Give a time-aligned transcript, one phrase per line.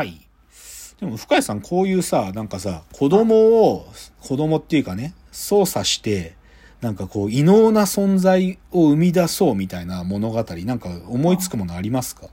[0.00, 0.18] はい。
[0.98, 3.34] でも、深谷さん、こういうさ、なんかさ、子供
[3.70, 3.86] を、
[4.22, 6.36] 子供っていうかね、操作して、
[6.80, 12.28] なんかこう、異能な存在を生み出そうみたいな物語、なんか思いつくものありますか？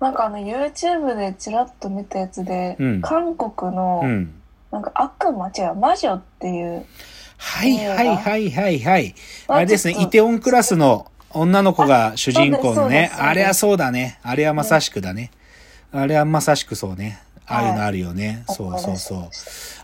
[0.00, 4.34] なんかあの YouTube でちらっと見たやつで、うん韓国のうん。
[4.72, 6.84] なんか悪魔違う魔女っていう
[7.36, 9.14] はいはいはいはいはい。
[9.46, 14.18] あれですね、イテオンクラスの女の子が主人公のねあれはそうだね。
[14.24, 15.30] あれはまさしくだね。
[15.94, 17.22] あれはまさしくそうね。
[17.46, 18.42] ああいうのあるよね。
[18.48, 19.18] そうそうそう。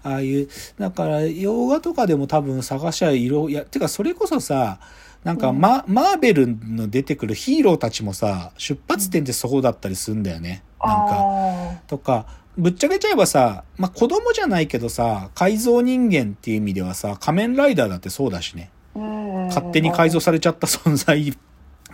[0.02, 0.48] ああいう、
[0.78, 4.80] だから、洋画とかでも多分探しゃ色、いや、てかそれこそさ、
[5.22, 10.62] なんかマ、マーベルの出てくるヒーローたちもさ、出発点ってそこだったりするんだよね。
[10.82, 18.70] なんか、あとか、ぶっちゃけちゃえばさ、まあ、子供じゃないけどさ、改造人間っていう意味ではさ、仮面ライダーだってそうだしね。
[19.48, 21.34] 勝手に改造されちゃった存在っ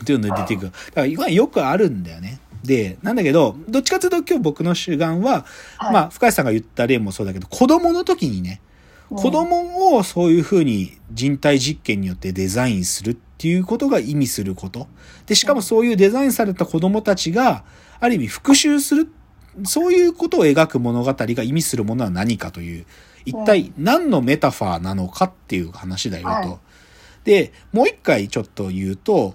[0.04, 0.70] ていうので出てくる。
[0.70, 2.38] だから今よくあるんだよね。
[2.64, 5.44] で、なんだけど、どっちかというと今日僕の主眼は、
[5.78, 5.92] はい。
[5.92, 8.60] まあ、深井さんが言った例もそうだけど、子供の時にね、
[9.08, 14.88] 子供をそういうふうに人体実験によってデザインするっていうことが意味すること。
[15.26, 17.64] で、しかもそういうデザインされた子供たちが、
[18.00, 19.08] ある意味復讐する、
[19.64, 22.86] そういうことを描く物語が意味するものは何かという、
[23.24, 26.28] 一体何のメタファーなのかっていう話だよと。
[26.30, 26.58] はい。
[27.24, 29.34] で、もう一回ちょっと言うと、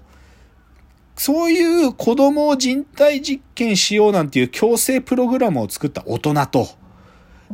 [1.16, 6.68] そういう子供を人体実験しようなんていう強制プログラムを作った大人と、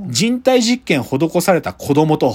[0.06, 2.34] 人体実験施された子供と、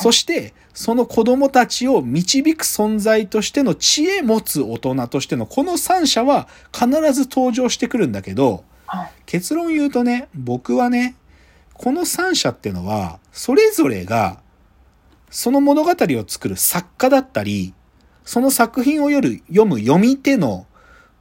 [0.00, 8.64] そして、その子供たちを導く存在としての知恵持つ大人としてのこの三者は必ず登場してくるんだけど、
[9.26, 11.16] 結論言うとね、僕はね、
[11.74, 14.38] この三者ってのは、それぞれが、
[15.30, 17.74] その物語を作る作家だったり、
[18.24, 20.66] その作品を読む読む読み手の、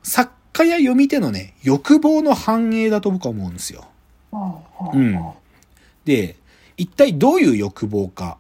[0.02, 3.86] 作家や読み手のね、欲望の反映だと僕は思うんですよ。
[4.32, 5.34] うんうん。
[6.06, 6.38] で、
[6.78, 8.38] 一体どういう欲望か。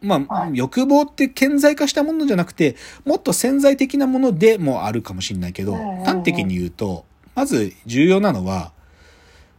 [0.00, 5.74] まあ、はい欲望って顕在化したものじゃなくて、もっと潜在的なものでもあるかもしれないけど
[6.04, 8.72] 端的に言うと、まず重要なのは、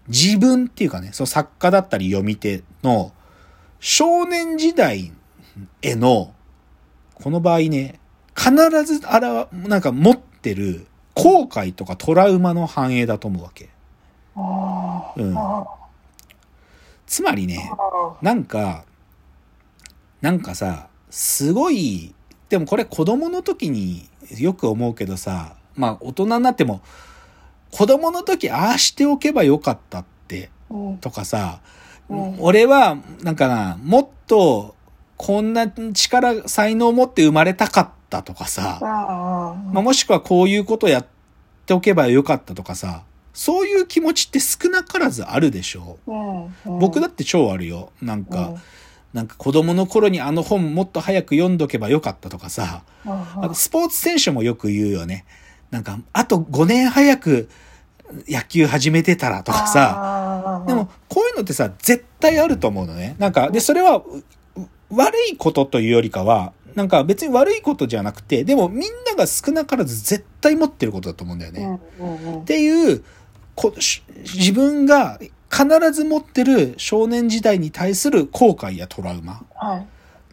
[0.08, 3.12] 自分っていうかね、その作家だったり読み手の
[3.80, 5.12] 少年時代
[5.82, 6.34] への、
[7.16, 8.00] この場合ね、
[8.36, 8.52] 必
[8.84, 13.70] ずあら、なんか持ってる後悔とかトラウマの反映だと思うわけ。
[14.36, 15.34] うん。
[15.38, 15.66] あ
[17.08, 18.26] つまりね、ー。
[18.26, 18.86] なんか、
[20.22, 22.14] なんかさ、すごい、
[22.50, 26.82] でもこれ子供の時によく思うけどさ、まあ大人になっても、
[27.72, 30.98] 子供の時ああしておけばよかったって、うん。
[30.98, 31.62] とかさ、
[32.10, 32.36] うん。
[32.40, 34.76] 俺は、なんかな、もっと、
[35.18, 41.08] こんな力、才能を持って生まれたかったとかさ、あまあ、もしくはこういうことやっ
[41.66, 47.92] ておけばよかったとかさ、そういう気持ちって少なからずあるでしょーうん僕だって超あるよ。
[48.02, 48.58] なんか、うん
[49.14, 55.24] なんか子供の頃にあの本もっと早く読んどけばよかったとかさ、うんあとスポーツ選手もよく言うよね。
[55.72, 57.50] なんか、あと5年早く
[58.28, 63.16] 野球始めてたらとかさ、でもこういうのってさ、絶対あると思うのね。
[63.18, 64.24] なんか、で、それはう
[64.58, 71.80] う悪いことというよりかは、なんか別に悪いことじゃなくて、でもみんなが少なからず絶対持ってることだと思うんだよね。
[72.42, 73.04] っていう
[73.56, 75.20] こし自分が
[75.50, 79.46] 必ず持ってる少年時代に対する後悔やトラウマ。
[79.56, 79.88] はい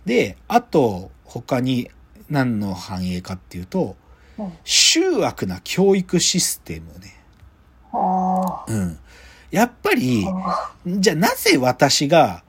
[0.05, 1.91] で、あと他に
[2.29, 3.97] 何の反映かっていうと、
[4.39, 7.23] うん醜悪な教育システムね。
[7.93, 8.99] あうん。
[9.51, 10.27] やっぱり
[10.87, 12.43] じゃあなぜ私が、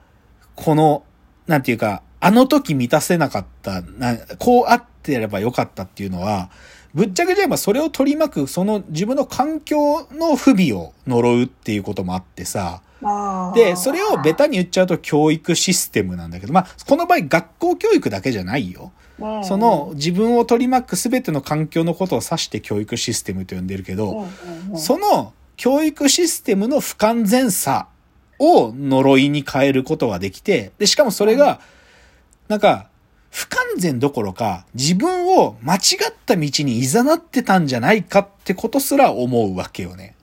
[0.56, 1.04] この、
[1.46, 6.48] なんていうか、あの時満たせなかった、なこうあってればよかったっていうのは、
[6.94, 12.80] ぶっちゃけじゃえばそれを取り巻く、その自分の環境の不備を呪うっていうこともあってさ、
[13.54, 18.92] で、それをベタに言っちゃうと教育システムなんだけど、まあ、この場合学校教育だけじゃないよ。
[19.18, 19.44] うん。
[19.44, 24.26] その自分を取り巻く全ての環境のことを指して教育システムと呼んでるけど、
[24.76, 27.88] その教育システムの不完全さ
[28.38, 31.60] を呪いに変えることができて、で、しかもそれが、
[32.48, 32.88] なんか、
[33.30, 40.14] 不完全どころか、自分を間違った道に誘ってたんじゃないかってことすら思うわけよね。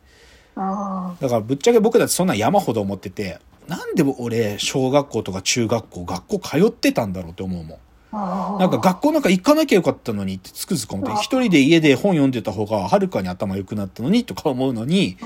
[0.55, 7.77] あだからぶっちゃけ僕だってそんな山ほど思ってて、なんで俺、小学校とか中学校、学校通ってたんだろうって思うもん。
[8.11, 15.17] なんか学校なんか行かなきゃよかったのにってつくづく思って、一人で家で本読んでた方がはるかに頭良くなったのにとか思うのに、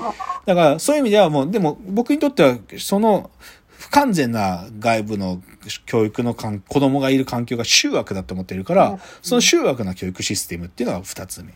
[0.44, 3.30] だからそういう意味ではもう、でも僕にとってはその
[3.78, 5.42] 不完全な外部の
[5.84, 11.54] 教育の環子供がいる環境が醜悪だと思ってるから、その醜悪な教育システムっていうのが二つ目。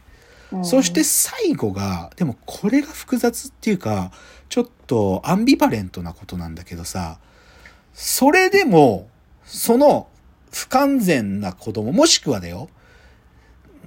[0.52, 0.64] うん。
[0.64, 4.12] そして最後が、でもこれが複雑っていうか、
[4.48, 7.18] ちょっとアンビバレントなことなんだけどさ、
[7.94, 9.08] それでも、
[9.44, 10.08] その
[10.52, 12.68] 不完全な子供、もしくはだよ、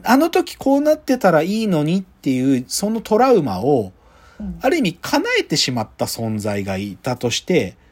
[0.03, 3.94] あの時こうなってたらいいのにっていう、そのトラウマを、
[4.39, 4.57] うん。
[4.62, 7.82] ある意味叶えてしまった存在がいたとして、うん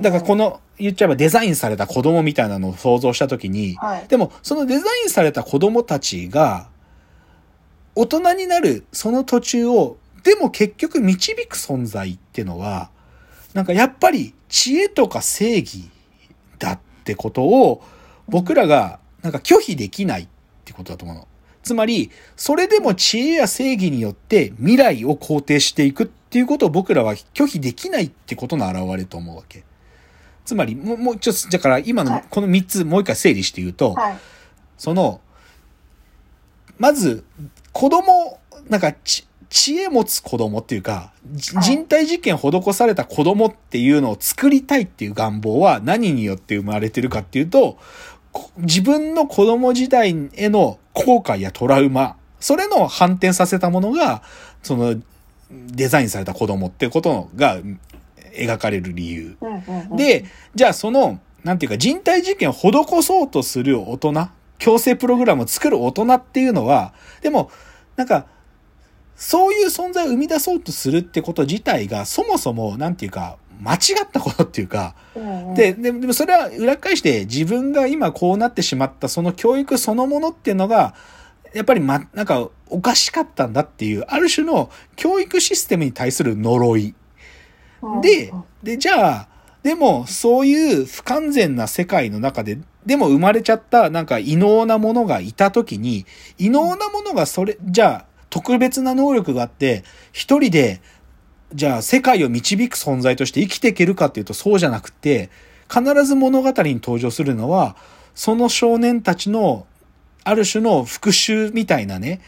[0.00, 4.08] だからこの、言っちゃえばデザインされた子供みたいなのを想像した時に、はい。
[4.08, 6.68] でも、そのデザインされた子供たちが、
[7.94, 12.90] 大人になるその途中を、でも結局導く存在ってのは、
[13.54, 15.88] なんかやっぱり知恵とか正義
[16.58, 17.82] だってことを、
[18.28, 20.28] 僕らがなんか拒否できないっ
[20.64, 21.28] てことだと思うの。
[21.62, 29.64] つまり、それでも知恵や正義によって未来を肯定していくっていうことを僕らは拒否できないってことの表れと思うわけ。
[30.44, 34.18] つまり、もう、もうちょっと、だから今のこの3つもう一回整理して言うと、はい。
[34.78, 35.20] その、
[36.78, 37.24] まず、
[37.72, 38.38] 子供、
[38.68, 47.78] なんかち、知恵持つ子供っていうか、人体実験施された子供っていうのを作りたいっていう願望は何によって生まれてるかっていうと、
[48.32, 54.22] こ自分の子供時代への後悔やトラウマ、それの反転させたものが、
[54.62, 54.96] その、
[55.50, 57.80] デザインされた子供ってことがうん
[58.36, 59.36] 描かれる理由。
[59.96, 64.28] で、じゃあその、なんていうか人体実験を施そうとする大人、
[64.58, 67.50] 強制プログラムを作る大人っていうのは、でも、
[67.96, 68.26] なんか、
[69.14, 80.94] そういう存在を生み出そうとするってこと自体が、そもそも、なんていうか、間違ったことっていうか、うんうん、で、ででもそれは裏返して自分が今こうなってしまったその教育そのものっていうのが、
[81.54, 86.94] やっぱりま、なんかおかしかったんだっていう、ある種の教育システムに対する呪い。
[87.82, 89.28] うんでうん、で、じゃあ、
[89.62, 96.06] でも、そういう不完全な世界の中で、でも生まれちゃった、なんか異能なものがいたときに、
[96.38, 99.82] 異能なものがそれ、じゃあ、特別な能力があって、
[100.12, 100.80] 一人で、
[101.54, 105.30] じゃあ、世界を導く存在として生きていけるかっていうと、そうじゃなくて、
[105.68, 107.76] 必ず物語に登場するのは、
[108.14, 109.66] その少年たちの、
[110.26, 112.20] ある種の復讐みたいなね、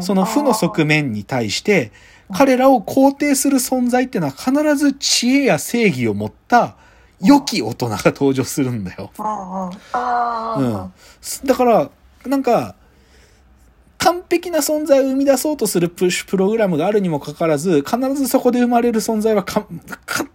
[0.00, 1.90] その負の側面に対して、
[2.34, 6.76] 彼らを肯定する存在っていうのは必ず知恵や正義を持った
[7.22, 9.10] 良き大人が登場するんだよ。
[9.18, 9.22] う
[11.42, 11.46] ん。
[11.46, 11.90] だから、
[12.26, 12.74] なんか、
[13.96, 19.66] 完璧な存在を生み出そうとするプッシュプログラムがあるにもかかわらず、必ずそこで生まれる存在はか
[20.04, 20.26] か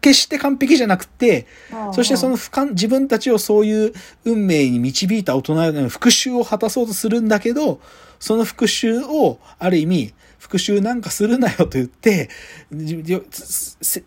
[0.00, 1.46] 決して完璧じゃなくて、
[1.92, 3.92] そしてその不完自分たちをそういう
[4.24, 7.80] 運命に導いた大人の復讐を果たそうとするんだけど、
[8.18, 12.28] その復讐をある意味、復讐なんかするなよと言って、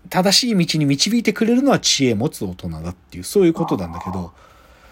[0.09, 4.31] 正しい道に導いてくれるのは知恵持つ大人だっていう、そういうことなんだけど、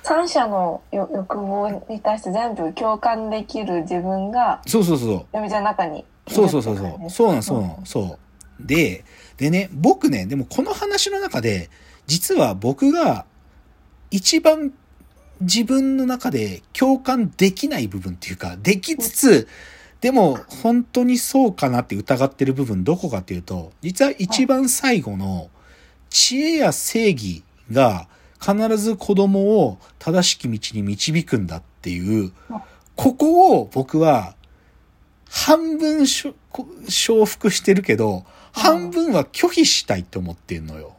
[0.03, 5.17] 三者のよ欲望に対して全部共感できる自分がそうそうそう。
[5.31, 7.09] 読みちゃ中にそうそうそうそう。
[7.09, 8.65] そうなんそうなんそう。
[8.65, 9.03] で、
[9.37, 11.69] でね、僕ね、でもこの話の中で、
[12.07, 13.25] 実は僕が
[14.11, 14.73] 一番
[15.41, 19.47] 自分の中で共感できない部分っていうか、できつつ、
[20.01, 25.49] でも本当にそうかなって疑ってる部分どこかっていうと、実は一番最後の
[26.09, 28.07] 知恵や正義が
[28.39, 32.31] 必ず子供を正しき道に導くんだっていう、
[32.95, 34.35] ここを僕は
[35.29, 40.95] 半分しょこ承服してるけど、半分は拒否したいと思ってんのよ。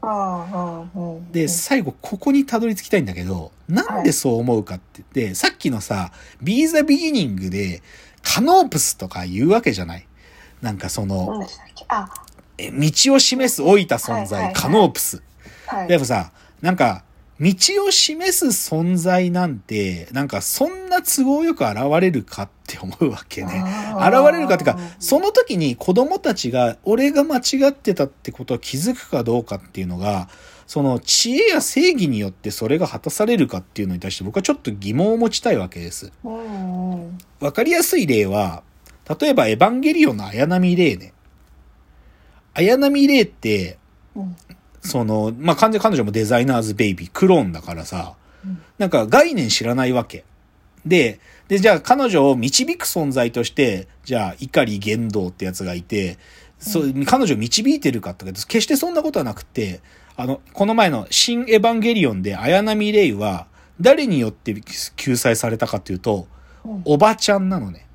[1.33, 7.83] で、最後ここにたどり着きたいんだけど、なんでそう思うかって言って、さっきのさ、ビーザビギニングで、
[8.23, 10.07] カノープスとか言うわけじゃない？
[10.61, 11.47] なんかその、
[12.59, 15.23] 道を示す老いた存在、カノープス。
[15.67, 17.05] はいでもさ、なんか、
[17.41, 17.55] 道
[17.87, 23.65] を示す存在なんて、なんかそんな都合よく現れるかって思うわけね。
[23.97, 30.29] 現れるかっていうか、その時に子供たちが俺が間違ってたってことを気づくかどうかっていうのが、
[30.67, 36.13] その知恵や正義によってそれが果たされるかっていうのに対して僕はちょっと疑問を持ちたいわけです。
[37.41, 38.63] わかりやすい例は、
[39.19, 41.15] 例えばエヴァンゲリオンの綾波レイね。
[42.53, 43.79] 綾波レイって、
[44.15, 44.37] うん
[44.81, 50.25] その、まあ、完全に彼女もデザイナーズベイビー、クローンだからさ、うんなんか概念知らないわけ。
[50.87, 56.19] で、で、じゃあ彼女を導く存在として、じゃあ、碇玄道ってやつがいて、
[56.59, 59.81] そう、彼女を導いてるかって決してそんなことはなくて、
[60.17, 63.47] あの、この前の新エヴァンゲリオンで綾波レイは、
[63.81, 64.55] 誰によって
[64.97, 67.87] 救済されたかっていうと、うんおばちゃんなのね。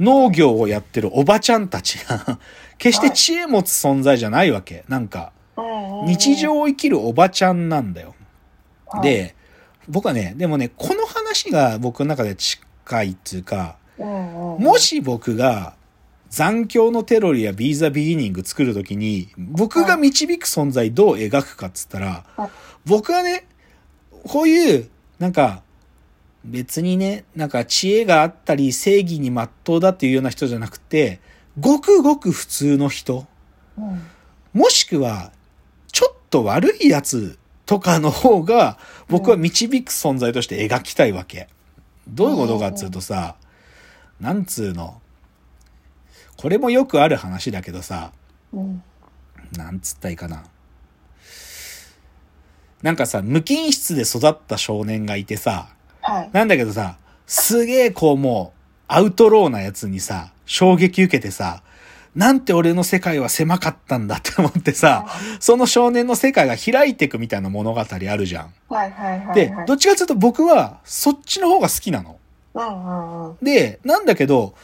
[0.00, 2.38] 農業をやってるおばちゃんたちが、
[2.78, 4.84] 決して知恵持つ存在じゃないわけ。
[4.88, 5.32] なんか、
[6.06, 8.14] 日常を生きるおばちゃんなんだよ。
[8.86, 9.34] はいで、
[9.88, 13.76] 僕はね、でもね、この話が僕の中で近いっていうか。
[13.98, 15.74] もし僕が
[16.28, 22.50] 残響のテロリやビーザビギニング作るときに、僕が導く存在どう描くかっつったらはい、
[22.84, 23.46] 僕はね、
[24.24, 25.62] こういう、なんか、
[26.44, 31.20] 別にね、なんか知恵があったり正義に真っ当だっていうような人じゃなくて、
[31.60, 33.26] ごくごく普通の人、
[33.78, 34.02] うん。
[34.52, 35.32] もしくは、
[35.92, 38.76] ちょっと悪いやつとかの方が、
[39.08, 41.48] 僕は導く存在として描きたいわけ。
[42.08, 43.36] どういうことかっつうとさ、
[44.20, 45.00] なんつうの。
[46.36, 48.12] これもよくある話だけどさ、
[48.52, 48.82] うん。
[49.56, 50.44] なんつったらいいかな。
[52.82, 55.68] なんかさ、無菌室で育った少年がいてさ、
[56.02, 56.30] はい。
[56.32, 61.62] なんだけどさ、すげえこうもう、アウトローなやつにさ、衝撃受けてさ、
[62.14, 65.06] なんて俺の世界は狭かったんだって思ってさ、
[65.40, 67.84] その少年の世界が開いていくみたいな物語あ
[68.16, 68.54] るじゃん。
[68.68, 69.34] はいはいはいはい。
[69.34, 72.18] で、どっちかというと僕はそっちの方が好きなの。
[72.54, 73.36] うんうんうん。
[73.42, 74.54] で、なんだけど、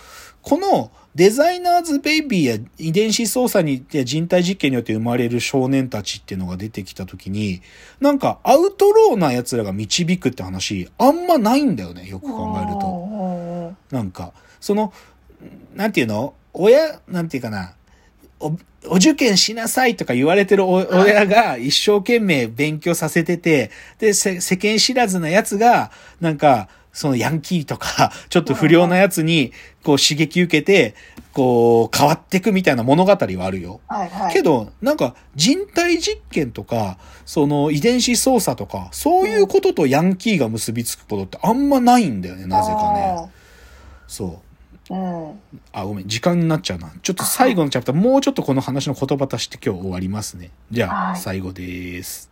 [0.42, 7.62] このデザイナーズベイビーや遺伝子操作にや人体実験によって生まれる少年たちっていうのが出てきたときに、
[8.00, 13.75] なんかアウトローな奴らが導くって話、あんまないんだよね、よく考えると。
[13.90, 14.92] なんか、その、
[15.75, 16.35] なんていうの？
[16.52, 17.75] 親、なんていうかな、
[18.40, 18.57] お、
[18.88, 25.90] お受験しなさいとか言われてるお親が一生懸命勉強させてて、で、せ世間知らずなやつが、
[26.21, 29.52] なんか、そのヤンキーとか、 ちょっと不良なやつに、
[29.85, 30.95] こう刺激受けて、
[31.33, 33.80] こう、変わっていくみたいな物語はあるよ。
[33.87, 34.33] はいはい。
[34.33, 43.30] けど、なんか人体実験とか、その遺伝子操作とか、そういうこととヤンキーが結びつくことってあんまないんだよね、なぜかね。
[44.09, 44.50] そう。
[44.91, 44.97] あー。
[44.97, 45.41] うん。
[45.73, 46.93] あ、ごめん、時間になっちゃうな。
[47.03, 50.51] ちょっと最後のチャプター、もうちょっとこの話の言葉足して今日終わりますね。
[50.71, 52.30] じゃあ、はい最後です。